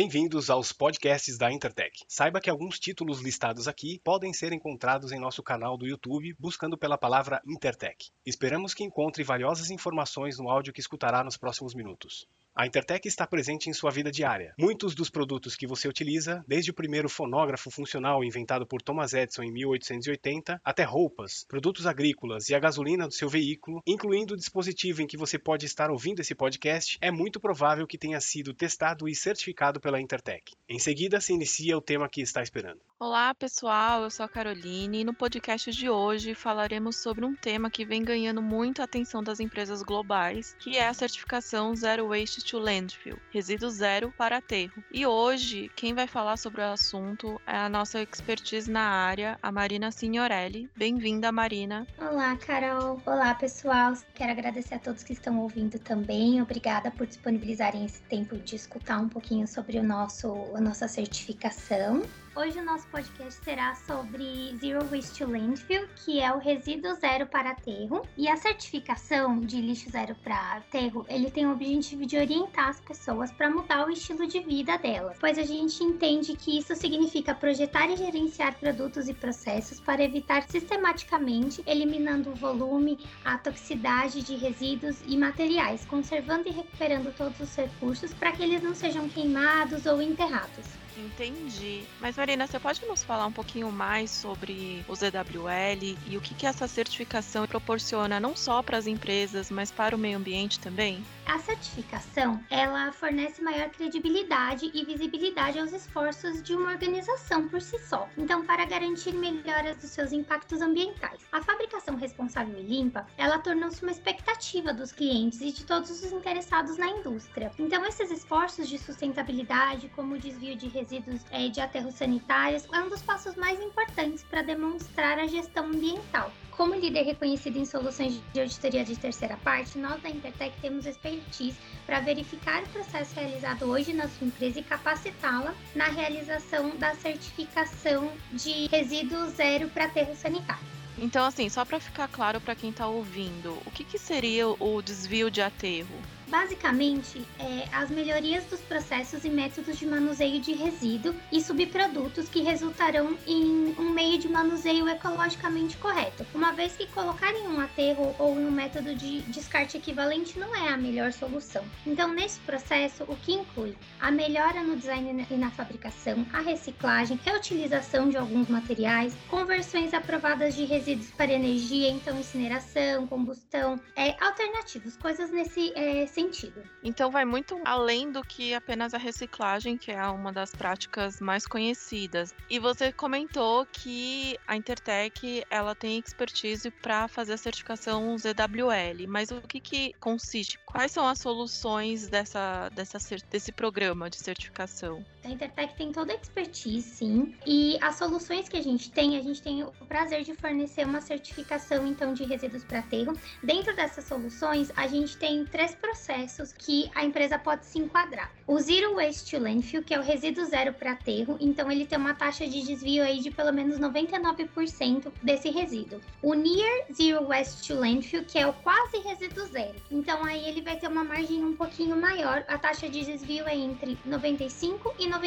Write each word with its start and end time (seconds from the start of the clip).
Bem-vindos 0.00 0.48
aos 0.48 0.72
podcasts 0.72 1.36
da 1.36 1.50
Intertech. 1.50 2.04
Saiba 2.06 2.40
que 2.40 2.48
alguns 2.48 2.78
títulos 2.78 3.20
listados 3.20 3.66
aqui 3.66 4.00
podem 4.04 4.32
ser 4.32 4.52
encontrados 4.52 5.10
em 5.10 5.18
nosso 5.18 5.42
canal 5.42 5.76
do 5.76 5.88
YouTube 5.88 6.36
buscando 6.38 6.78
pela 6.78 6.96
palavra 6.96 7.42
Intertech. 7.44 8.12
Esperamos 8.24 8.74
que 8.74 8.84
encontre 8.84 9.24
valiosas 9.24 9.70
informações 9.70 10.38
no 10.38 10.48
áudio 10.48 10.72
que 10.72 10.78
escutará 10.78 11.24
nos 11.24 11.36
próximos 11.36 11.74
minutos. 11.74 12.28
A 12.58 12.66
Intertech 12.66 13.06
está 13.06 13.24
presente 13.24 13.70
em 13.70 13.72
sua 13.72 13.92
vida 13.92 14.10
diária. 14.10 14.52
Muitos 14.58 14.92
dos 14.92 15.08
produtos 15.08 15.54
que 15.54 15.64
você 15.64 15.86
utiliza, 15.86 16.44
desde 16.44 16.72
o 16.72 16.74
primeiro 16.74 17.08
fonógrafo 17.08 17.70
funcional 17.70 18.24
inventado 18.24 18.66
por 18.66 18.82
Thomas 18.82 19.14
Edison 19.14 19.44
em 19.44 19.52
1880, 19.52 20.60
até 20.64 20.82
roupas, 20.82 21.44
produtos 21.46 21.86
agrícolas 21.86 22.48
e 22.48 22.56
a 22.56 22.58
gasolina 22.58 23.06
do 23.06 23.14
seu 23.14 23.28
veículo, 23.28 23.80
incluindo 23.86 24.34
o 24.34 24.36
dispositivo 24.36 25.00
em 25.00 25.06
que 25.06 25.16
você 25.16 25.38
pode 25.38 25.66
estar 25.66 25.88
ouvindo 25.88 26.18
esse 26.18 26.34
podcast, 26.34 26.98
é 27.00 27.12
muito 27.12 27.38
provável 27.38 27.86
que 27.86 27.96
tenha 27.96 28.20
sido 28.20 28.52
testado 28.52 29.08
e 29.08 29.14
certificado 29.14 29.78
pela 29.88 29.98
Intertech. 30.02 30.52
Em 30.68 30.78
seguida, 30.78 31.18
se 31.18 31.32
inicia 31.32 31.74
o 31.74 31.80
tema 31.80 32.10
que 32.10 32.20
está 32.20 32.42
esperando. 32.42 32.78
Olá, 33.00 33.32
pessoal. 33.34 34.02
Eu 34.02 34.10
sou 34.10 34.26
a 34.26 34.28
Caroline 34.28 35.00
e 35.00 35.04
no 35.04 35.14
podcast 35.14 35.70
de 35.70 35.88
hoje 35.88 36.34
falaremos 36.34 36.96
sobre 36.96 37.24
um 37.24 37.34
tema 37.34 37.70
que 37.70 37.86
vem 37.86 38.02
ganhando 38.02 38.42
muita 38.42 38.82
atenção 38.82 39.22
das 39.22 39.40
empresas 39.40 39.82
globais, 39.82 40.54
que 40.58 40.76
é 40.76 40.88
a 40.88 40.92
certificação 40.92 41.74
Zero 41.74 42.08
Waste 42.08 42.44
to 42.44 42.58
Landfill, 42.58 43.16
resíduo 43.30 43.70
zero 43.70 44.12
para 44.18 44.38
aterro. 44.38 44.82
E 44.92 45.06
hoje, 45.06 45.70
quem 45.74 45.94
vai 45.94 46.06
falar 46.06 46.36
sobre 46.36 46.60
o 46.60 46.64
assunto 46.64 47.40
é 47.46 47.56
a 47.56 47.68
nossa 47.68 48.02
expertise 48.02 48.70
na 48.70 48.82
área, 48.82 49.38
a 49.40 49.50
Marina 49.50 49.90
Signorelli. 49.90 50.68
Bem-vinda, 50.76 51.32
Marina. 51.32 51.86
Olá, 51.98 52.36
Carol. 52.36 53.00
Olá, 53.06 53.34
pessoal. 53.34 53.94
Quero 54.12 54.32
agradecer 54.32 54.74
a 54.74 54.78
todos 54.80 55.02
que 55.02 55.14
estão 55.14 55.38
ouvindo 55.38 55.78
também. 55.78 56.42
Obrigada 56.42 56.90
por 56.90 57.06
disponibilizarem 57.06 57.86
esse 57.86 58.02
tempo 58.02 58.36
de 58.36 58.56
escutar 58.56 58.98
um 58.98 59.08
pouquinho 59.08 59.46
sobre 59.46 59.77
o 59.78 59.82
nosso, 59.82 60.32
a 60.54 60.60
nossa 60.60 60.88
certificação. 60.88 62.02
Hoje 62.38 62.60
o 62.60 62.64
nosso 62.64 62.86
podcast 62.86 63.44
será 63.44 63.74
sobre 63.74 64.56
Zero 64.58 64.84
Waste 64.84 65.24
to 65.24 65.28
Landfill, 65.28 65.88
que 65.96 66.20
é 66.20 66.32
o 66.32 66.38
resíduo 66.38 66.94
zero 66.94 67.26
para 67.26 67.50
aterro. 67.50 68.06
E 68.16 68.28
a 68.28 68.36
certificação 68.36 69.40
de 69.40 69.60
lixo 69.60 69.90
zero 69.90 70.14
para 70.22 70.58
aterro, 70.58 71.04
ele 71.08 71.32
tem 71.32 71.48
o 71.48 71.50
objetivo 71.50 72.06
de 72.06 72.16
orientar 72.16 72.68
as 72.68 72.78
pessoas 72.78 73.32
para 73.32 73.50
mudar 73.50 73.84
o 73.84 73.90
estilo 73.90 74.24
de 74.24 74.38
vida 74.38 74.78
delas, 74.78 75.16
pois 75.18 75.36
a 75.36 75.42
gente 75.42 75.82
entende 75.82 76.36
que 76.36 76.56
isso 76.56 76.76
significa 76.76 77.34
projetar 77.34 77.90
e 77.90 77.96
gerenciar 77.96 78.56
produtos 78.56 79.08
e 79.08 79.14
processos 79.14 79.80
para 79.80 80.04
evitar 80.04 80.44
sistematicamente 80.44 81.60
eliminando 81.66 82.30
o 82.30 82.36
volume, 82.36 83.00
a 83.24 83.36
toxicidade 83.36 84.22
de 84.22 84.36
resíduos 84.36 85.02
e 85.08 85.16
materiais, 85.16 85.84
conservando 85.86 86.48
e 86.48 86.52
recuperando 86.52 87.12
todos 87.16 87.40
os 87.40 87.56
recursos 87.56 88.14
para 88.14 88.30
que 88.30 88.44
eles 88.44 88.62
não 88.62 88.76
sejam 88.76 89.08
queimados 89.08 89.86
ou 89.86 90.00
enterrados. 90.00 90.87
Entendi. 90.98 91.84
Mas 92.00 92.16
Marina, 92.16 92.46
você 92.46 92.58
pode 92.58 92.84
nos 92.86 93.04
falar 93.04 93.26
um 93.26 93.32
pouquinho 93.32 93.70
mais 93.70 94.10
sobre 94.10 94.84
o 94.88 94.94
ZWL 94.94 95.96
e 96.06 96.16
o 96.16 96.20
que, 96.20 96.34
que 96.34 96.46
essa 96.46 96.66
certificação 96.66 97.46
proporciona 97.46 98.18
não 98.18 98.34
só 98.34 98.62
para 98.62 98.76
as 98.76 98.86
empresas, 98.86 99.50
mas 99.50 99.70
para 99.70 99.94
o 99.94 99.98
meio 99.98 100.18
ambiente 100.18 100.58
também? 100.58 101.04
A 101.24 101.38
certificação, 101.38 102.42
ela 102.50 102.90
fornece 102.90 103.42
maior 103.42 103.68
credibilidade 103.68 104.70
e 104.74 104.84
visibilidade 104.84 105.58
aos 105.58 105.72
esforços 105.72 106.42
de 106.42 106.54
uma 106.54 106.70
organização 106.70 107.46
por 107.48 107.60
si 107.60 107.78
só. 107.78 108.08
Então, 108.16 108.44
para 108.44 108.64
garantir 108.64 109.12
melhoras 109.12 109.76
dos 109.76 109.90
seus 109.90 110.10
impactos 110.10 110.60
ambientais. 110.60 111.20
A 111.30 111.42
fabricação 111.42 111.96
responsável 111.96 112.58
e 112.58 112.62
limpa, 112.62 113.06
ela 113.16 113.38
tornou-se 113.38 113.82
uma 113.82 113.92
expectativa 113.92 114.72
dos 114.72 114.90
clientes 114.90 115.40
e 115.42 115.52
de 115.52 115.64
todos 115.64 115.90
os 115.90 116.12
interessados 116.12 116.76
na 116.78 116.88
indústria. 116.88 117.52
Então, 117.58 117.84
esses 117.84 118.10
esforços 118.10 118.68
de 118.68 118.78
sustentabilidade, 118.78 119.90
como 119.94 120.14
o 120.14 120.18
desvio 120.18 120.56
de 120.56 120.66
resíduos 120.66 120.87
resíduos 120.88 121.20
é, 121.30 121.48
de 121.48 121.60
aterros 121.60 121.94
sanitários 121.94 122.64
é 122.72 122.80
um 122.80 122.88
dos 122.88 123.02
passos 123.02 123.36
mais 123.36 123.60
importantes 123.60 124.24
para 124.24 124.42
demonstrar 124.42 125.18
a 125.18 125.26
gestão 125.26 125.66
ambiental. 125.66 126.32
Como 126.50 126.74
líder 126.74 127.02
reconhecido 127.02 127.56
em 127.58 127.64
soluções 127.64 128.20
de 128.32 128.40
auditoria 128.40 128.84
de 128.84 128.96
terceira 128.96 129.36
parte, 129.44 129.78
nós 129.78 130.00
da 130.02 130.08
Intertech 130.08 130.52
temos 130.60 130.86
expertise 130.86 131.56
para 131.86 132.00
verificar 132.00 132.62
o 132.64 132.68
processo 132.70 133.14
realizado 133.14 133.64
hoje 133.64 133.92
na 133.92 134.08
sua 134.08 134.26
empresa 134.26 134.58
e 134.58 134.62
capacitá-la 134.62 135.54
na 135.74 135.86
realização 135.86 136.74
da 136.76 136.94
certificação 136.96 138.10
de 138.32 138.66
resíduo 138.66 139.28
zero 139.28 139.68
para 139.68 139.84
aterro 139.84 140.16
sanitário. 140.16 140.66
Então, 141.00 141.24
assim, 141.24 141.48
só 141.48 141.64
para 141.64 141.78
ficar 141.78 142.08
claro 142.08 142.40
para 142.40 142.56
quem 142.56 142.70
está 142.70 142.88
ouvindo, 142.88 143.56
o 143.64 143.70
que, 143.70 143.84
que 143.84 143.98
seria 143.98 144.48
o 144.48 144.82
desvio 144.82 145.30
de 145.30 145.40
aterro? 145.40 145.94
Basicamente, 146.28 147.26
é, 147.38 147.64
as 147.72 147.90
melhorias 147.90 148.44
dos 148.44 148.60
processos 148.60 149.24
e 149.24 149.30
métodos 149.30 149.78
de 149.78 149.86
manuseio 149.86 150.40
de 150.40 150.52
resíduo 150.52 151.14
e 151.32 151.40
subprodutos 151.40 152.28
que 152.28 152.42
resultarão 152.42 153.16
em 153.26 153.74
um 153.78 153.90
meio 153.90 154.18
de 154.18 154.28
manuseio 154.28 154.86
ecologicamente 154.88 155.76
correto, 155.78 156.26
uma 156.34 156.52
vez 156.52 156.76
que 156.76 156.86
colocar 156.88 157.32
em 157.32 157.48
um 157.48 157.60
aterro 157.60 158.14
ou 158.18 158.38
em 158.38 158.44
um 158.44 158.50
método 158.50 158.94
de 158.94 159.22
descarte 159.22 159.78
equivalente 159.78 160.38
não 160.38 160.54
é 160.54 160.68
a 160.68 160.76
melhor 160.76 161.12
solução. 161.12 161.64
Então, 161.86 162.12
nesse 162.12 162.40
processo, 162.40 163.04
o 163.04 163.16
que 163.16 163.32
inclui 163.32 163.74
a 163.98 164.10
melhora 164.10 164.62
no 164.62 164.76
design 164.76 165.26
e 165.30 165.34
na 165.36 165.50
fabricação, 165.50 166.26
a 166.32 166.40
reciclagem, 166.40 167.18
reutilização 167.24 168.10
de 168.10 168.18
alguns 168.18 168.48
materiais, 168.48 169.16
conversões 169.28 169.94
aprovadas 169.94 170.54
de 170.54 170.64
resíduos 170.64 171.10
para 171.12 171.32
energia, 171.32 171.88
então 171.88 172.18
incineração, 172.18 173.06
combustão, 173.06 173.80
é, 173.96 174.14
alternativos, 174.22 174.96
coisas 174.96 175.30
nesse 175.30 175.72
é, 175.74 176.06
sentido. 176.18 176.62
Então 176.82 177.10
vai 177.10 177.24
muito 177.24 177.60
além 177.64 178.10
do 178.10 178.22
que 178.22 178.54
apenas 178.54 178.92
a 178.94 178.98
reciclagem, 178.98 179.76
que 179.76 179.92
é 179.92 180.04
uma 180.06 180.32
das 180.32 180.50
práticas 180.50 181.20
mais 181.20 181.46
conhecidas. 181.46 182.34
E 182.50 182.58
você 182.58 182.92
comentou 182.92 183.66
que 183.66 184.36
a 184.46 184.56
Intertech 184.56 185.44
ela 185.48 185.74
tem 185.74 185.98
expertise 185.98 186.70
para 186.70 187.06
fazer 187.08 187.34
a 187.34 187.38
certificação 187.38 188.16
ZWL, 188.18 189.06
mas 189.08 189.30
o 189.30 189.40
que, 189.42 189.60
que 189.60 189.92
consiste? 190.00 190.58
Quais 190.66 190.92
são 190.92 191.06
as 191.06 191.18
soluções 191.18 192.08
dessa, 192.08 192.68
dessa, 192.70 192.98
desse 193.30 193.52
programa 193.52 194.10
de 194.10 194.16
certificação? 194.16 195.04
A 195.28 195.30
Intertech 195.30 195.74
tem 195.76 195.92
toda 195.92 196.10
a 196.10 196.16
expertise, 196.16 196.88
sim, 196.88 197.34
e 197.46 197.76
as 197.82 197.96
soluções 197.96 198.48
que 198.48 198.56
a 198.56 198.62
gente 198.62 198.90
tem, 198.90 199.14
a 199.14 199.20
gente 199.20 199.42
tem 199.42 199.62
o 199.62 199.70
prazer 199.86 200.24
de 200.24 200.32
fornecer 200.32 200.86
uma 200.86 201.02
certificação 201.02 201.86
então 201.86 202.14
de 202.14 202.24
resíduos 202.24 202.64
para 202.64 202.78
aterro. 202.78 203.12
Dentro 203.42 203.76
dessas 203.76 204.06
soluções, 204.06 204.72
a 204.74 204.86
gente 204.86 205.18
tem 205.18 205.44
três 205.44 205.74
processos 205.74 206.54
que 206.54 206.90
a 206.94 207.04
empresa 207.04 207.38
pode 207.38 207.66
se 207.66 207.78
enquadrar. 207.78 208.32
O 208.46 208.58
Zero 208.58 208.94
Waste 208.94 209.36
to 209.36 209.42
Landfill, 209.42 209.82
que 209.82 209.92
é 209.92 209.98
o 209.98 210.02
resíduo 210.02 210.46
zero 210.46 210.72
para 210.72 210.92
aterro, 210.92 211.36
então 211.38 211.70
ele 211.70 211.84
tem 211.84 211.98
uma 211.98 212.14
taxa 212.14 212.46
de 212.46 212.62
desvio 212.62 213.04
aí 213.04 213.20
de 213.20 213.30
pelo 213.30 213.52
menos 213.52 213.78
99% 213.78 215.12
desse 215.22 215.50
resíduo. 215.50 216.00
O 216.22 216.32
Near 216.32 216.86
Zero 216.90 217.26
Waste 217.26 217.68
to 217.68 217.78
Landfill, 217.78 218.24
que 218.24 218.38
é 218.38 218.46
o 218.46 218.54
quase 218.54 218.96
resíduo 219.00 219.44
zero. 219.44 219.74
Então 219.90 220.24
aí 220.24 220.48
ele 220.48 220.62
vai 220.62 220.78
ter 220.78 220.88
uma 220.88 221.04
margem 221.04 221.44
um 221.44 221.54
pouquinho 221.54 221.94
maior, 222.00 222.42
a 222.48 222.56
taxa 222.56 222.88
de 222.88 223.04
desvio 223.04 223.46
é 223.46 223.54
entre 223.54 223.98
95 224.06 224.94
e 224.98 225.06
99%. 225.06 225.17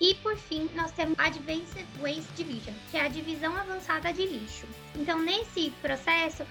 E 0.00 0.14
por 0.16 0.36
fim, 0.36 0.68
nós 0.74 0.90
temos 0.92 1.16
Advanced 1.18 1.86
Waste 2.00 2.32
Division, 2.34 2.74
que 2.90 2.96
é 2.96 3.02
a 3.02 3.08
divisão 3.08 3.56
avançada 3.56 4.12
de 4.12 4.26
lixo. 4.26 4.66
Então 4.96 5.20
nesse 5.20 5.70
processo, 5.80 6.44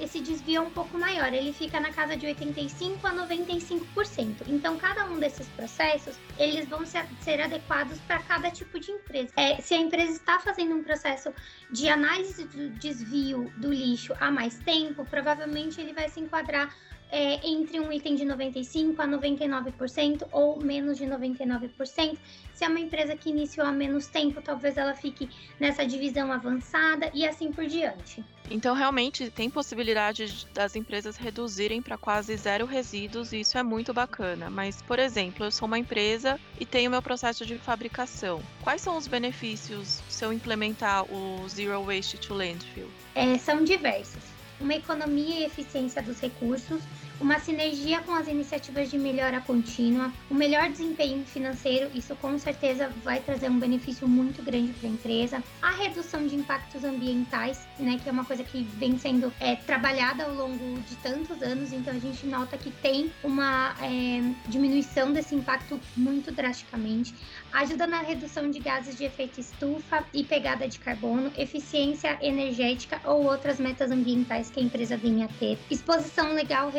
esse 0.00 0.20
desvio 0.20 0.56
é 0.56 0.60
um 0.60 0.70
pouco 0.70 0.98
maior, 0.98 1.32
ele 1.32 1.52
fica 1.52 1.78
na 1.80 1.92
casa 1.92 2.16
de 2.16 2.26
85 2.26 2.86
85 2.86 3.06
a 3.06 3.12
95%. 3.12 4.34
Então, 4.46 4.76
cada 4.76 5.04
um 5.06 5.18
desses 5.18 5.46
processos, 5.48 6.16
eles 6.38 6.68
vão 6.68 6.84
ser, 6.84 7.06
ser 7.20 7.40
adequados 7.40 7.98
para 8.00 8.18
cada 8.20 8.50
tipo 8.50 8.78
de 8.78 8.90
empresa. 8.90 9.32
É, 9.36 9.60
se 9.60 9.74
a 9.74 9.78
empresa 9.78 10.12
está 10.12 10.38
fazendo 10.38 10.74
um 10.74 10.82
processo 10.82 11.32
de 11.70 11.88
análise 11.88 12.44
do 12.44 12.70
desvio 12.70 13.52
do 13.56 13.72
lixo 13.72 14.14
há 14.20 14.30
mais 14.30 14.58
tempo, 14.58 15.04
provavelmente 15.04 15.80
ele 15.80 15.92
vai 15.92 16.08
se 16.08 16.20
enquadrar 16.20 16.74
é, 17.10 17.46
entre 17.46 17.78
um 17.80 17.92
item 17.92 18.14
de 18.14 18.24
95% 18.24 18.98
a 18.98 19.06
99% 19.06 20.26
ou 20.32 20.60
menos 20.60 20.98
de 20.98 21.04
99%. 21.04 22.16
Se 22.52 22.64
é 22.64 22.68
uma 22.68 22.80
empresa 22.80 23.16
que 23.16 23.30
iniciou 23.30 23.66
há 23.66 23.72
menos 23.72 24.06
tempo, 24.06 24.40
talvez 24.40 24.76
ela 24.76 24.94
fique 24.94 25.28
nessa 25.60 25.86
divisão 25.86 26.32
avançada 26.32 27.10
e 27.12 27.26
assim 27.26 27.52
por 27.52 27.66
diante. 27.66 28.24
Então, 28.50 28.74
realmente, 28.74 29.28
tem 29.28 29.50
possibilidade 29.50 30.46
das 30.54 30.76
empresas 30.76 31.16
reduzirem 31.16 31.82
para 31.82 31.98
quase 31.98 32.36
zero 32.36 32.64
resíduos 32.64 33.32
e 33.32 33.40
isso 33.40 33.58
é 33.58 33.62
muito 33.62 33.92
bacana. 33.92 34.48
Mas, 34.48 34.80
por 34.82 34.98
exemplo, 34.98 35.44
eu 35.44 35.50
sou 35.50 35.66
uma 35.66 35.78
empresa 35.78 36.38
e 36.58 36.64
tenho 36.64 36.90
meu 36.90 37.02
processo 37.02 37.44
de 37.44 37.58
fabricação. 37.58 38.40
Quais 38.62 38.80
são 38.80 38.96
os 38.96 39.08
benefícios 39.08 40.00
se 40.08 40.24
eu 40.24 40.32
implementar 40.32 41.04
o 41.12 41.48
Zero 41.48 41.82
Waste 41.82 42.18
to 42.18 42.34
Landfill? 42.34 42.88
É, 43.14 43.36
são 43.36 43.64
diversos 43.64 44.35
uma 44.58 44.74
economia 44.74 45.40
e 45.40 45.44
eficiência 45.44 46.02
dos 46.02 46.20
recursos, 46.20 46.88
uma 47.20 47.38
sinergia 47.38 48.00
com 48.00 48.12
as 48.12 48.28
iniciativas 48.28 48.90
de 48.90 48.98
melhora 48.98 49.40
contínua, 49.40 50.12
o 50.30 50.34
um 50.34 50.36
melhor 50.36 50.68
desempenho 50.68 51.24
financeiro, 51.24 51.90
isso 51.94 52.14
com 52.16 52.38
certeza 52.38 52.90
vai 53.02 53.20
trazer 53.20 53.50
um 53.50 53.58
benefício 53.58 54.06
muito 54.06 54.42
grande 54.42 54.72
para 54.72 54.88
a 54.88 54.92
empresa, 54.92 55.42
a 55.62 55.70
redução 55.70 56.26
de 56.26 56.36
impactos 56.36 56.84
ambientais, 56.84 57.66
né, 57.78 57.98
que 58.02 58.08
é 58.08 58.12
uma 58.12 58.24
coisa 58.24 58.44
que 58.44 58.62
vem 58.62 58.98
sendo 58.98 59.32
é, 59.40 59.56
trabalhada 59.56 60.24
ao 60.24 60.34
longo 60.34 60.80
de 60.80 60.96
tantos 60.96 61.42
anos, 61.42 61.72
então 61.72 61.94
a 61.94 61.98
gente 61.98 62.26
nota 62.26 62.56
que 62.56 62.70
tem 62.70 63.10
uma 63.24 63.74
é, 63.80 64.22
diminuição 64.48 65.12
desse 65.12 65.34
impacto 65.34 65.80
muito 65.96 66.30
drasticamente, 66.32 67.14
ajuda 67.52 67.86
na 67.86 68.00
redução 68.00 68.50
de 68.50 68.58
gases 68.58 68.96
de 68.96 69.04
efeito 69.04 69.40
estufa 69.40 70.04
e 70.12 70.22
pegada 70.22 70.68
de 70.68 70.78
carbono, 70.78 71.32
eficiência 71.36 72.18
energética 72.20 73.00
ou 73.04 73.24
outras 73.24 73.58
metas 73.58 73.90
ambientais 73.90 74.50
que 74.50 74.60
a 74.60 74.62
empresa 74.62 74.96
venha 74.96 75.26
a 75.26 75.28
ter, 75.28 75.58
exposição 75.70 76.32
legal 76.34 76.70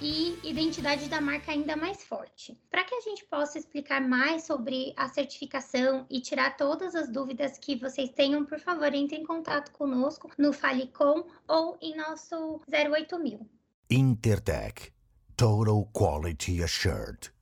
e 0.00 0.38
identidade 0.42 1.08
da 1.08 1.20
marca 1.20 1.52
ainda 1.52 1.76
mais 1.76 2.02
forte. 2.02 2.58
Para 2.70 2.84
que 2.84 2.94
a 2.94 3.00
gente 3.00 3.24
possa 3.24 3.58
explicar 3.58 4.00
mais 4.00 4.44
sobre 4.44 4.92
a 4.96 5.08
certificação 5.08 6.06
e 6.10 6.20
tirar 6.20 6.56
todas 6.56 6.94
as 6.94 7.10
dúvidas 7.10 7.58
que 7.58 7.76
vocês 7.76 8.10
tenham, 8.10 8.44
por 8.44 8.58
favor, 8.58 8.92
entre 8.94 9.16
em 9.16 9.24
contato 9.24 9.70
conosco 9.72 10.30
no 10.38 10.52
Falecom 10.52 11.24
ou 11.48 11.78
em 11.80 11.96
nosso 11.96 12.60
08000. 12.68 13.48
Intertech 13.90 14.92
Total 15.36 15.84
Quality 15.92 16.62
Assured. 16.62 17.41